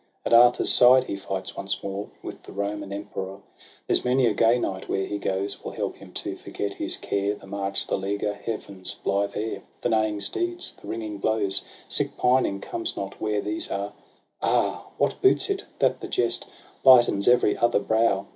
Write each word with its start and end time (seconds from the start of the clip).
At 0.25 0.33
Arthur's 0.33 0.73
side 0.73 1.03
he 1.03 1.15
fights 1.15 1.55
once 1.55 1.83
more 1.83 2.09
With 2.23 2.41
the 2.41 2.51
Roman 2.51 2.91
Emperor. 2.91 3.37
There's 3.85 4.03
many 4.03 4.25
a 4.25 4.33
gay 4.33 4.57
knight 4.57 4.89
where 4.89 5.05
he 5.05 5.19
goes 5.19 5.63
Will 5.63 5.73
help 5.73 5.97
him 5.97 6.11
to 6.25 6.35
forget 6.35 6.73
his 6.73 6.97
care; 6.97 7.35
The 7.35 7.45
march, 7.45 7.85
the 7.85 7.99
leaguer, 7.99 8.33
Heaven's 8.33 8.95
blithe 8.95 9.37
air, 9.37 9.61
The 9.81 9.89
neighing 9.89 10.19
steeds, 10.21 10.73
the 10.81 10.87
ringing 10.87 11.19
blows— 11.19 11.63
Sick 11.87 12.17
pining 12.17 12.59
comes 12.61 12.97
not 12.97 13.21
where 13.21 13.41
these 13.41 13.69
are. 13.69 13.93
~Ah! 14.41 14.87
what 14.97 15.21
boots 15.21 15.51
it, 15.51 15.65
that 15.77 16.01
the 16.01 16.07
jest 16.07 16.47
Lightens 16.83 17.27
every 17.27 17.55
other 17.55 17.77
brow. 17.79 18.25